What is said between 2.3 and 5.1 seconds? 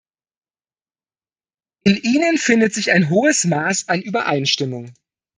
findet sich ein hohes Maß an Übereinstimmung.